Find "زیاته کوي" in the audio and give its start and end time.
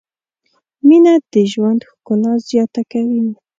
2.49-3.21